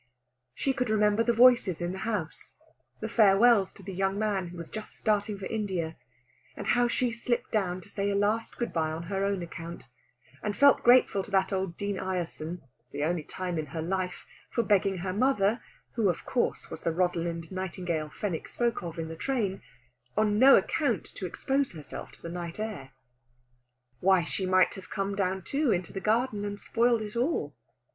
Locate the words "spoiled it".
26.59-27.15